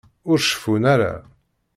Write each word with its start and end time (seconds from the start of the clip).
Ur 0.29 0.37
ceffun 0.41 0.83
ara. 0.93 1.13